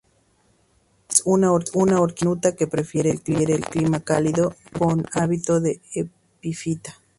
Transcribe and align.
Es 1.11 1.21
una 1.25 1.51
orquídea 1.51 1.97
diminuta 2.07 2.55
que 2.55 2.65
prefiere 2.65 3.11
el 3.11 3.21
clima 3.67 3.99
cálido, 3.99 4.55
con 4.75 5.05
hábito 5.13 5.59
de 5.61 5.79
epifita. 5.93 6.95